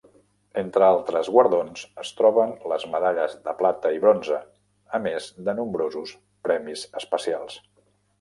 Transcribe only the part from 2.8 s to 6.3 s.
medalles de plata i bronzo, a més de nombrosos